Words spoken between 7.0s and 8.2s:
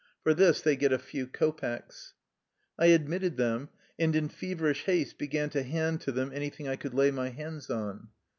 my hands on.